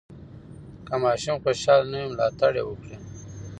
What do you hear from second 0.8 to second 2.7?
که ماشوم خوشحاله نه وي، ملاتړ یې